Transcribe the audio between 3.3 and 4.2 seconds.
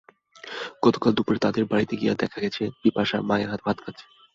হাতে ভাত খাচ্ছে।